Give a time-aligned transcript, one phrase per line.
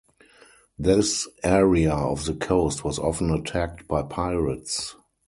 [0.79, 4.95] This area of the coast was often attacked by pirates.